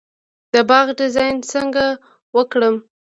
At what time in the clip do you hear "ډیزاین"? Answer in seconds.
0.99-1.35